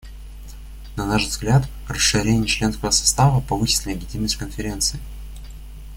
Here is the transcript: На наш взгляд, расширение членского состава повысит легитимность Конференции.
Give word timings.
На 0.95 1.05
наш 1.05 1.27
взгляд, 1.27 1.67
расширение 1.87 2.47
членского 2.47 2.89
состава 2.89 3.39
повысит 3.39 3.85
легитимность 3.85 4.35
Конференции. 4.37 4.99